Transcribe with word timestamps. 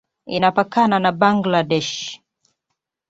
Inapakana 0.35 0.97
na 0.99 1.11
Bangladesh. 1.19 1.95